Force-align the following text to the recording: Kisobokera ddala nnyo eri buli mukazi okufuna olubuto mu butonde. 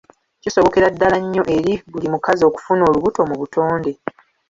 Kisobokera 0.41 0.87
ddala 0.93 1.17
nnyo 1.23 1.43
eri 1.57 1.73
buli 1.91 2.07
mukazi 2.13 2.43
okufuna 2.49 2.81
olubuto 2.89 3.19
mu 3.29 3.35
butonde. 3.41 3.91